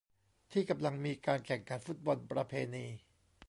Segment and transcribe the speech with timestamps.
[0.51, 2.85] ที่กำลังมีการแข่งขันฟุตบอลประเพณี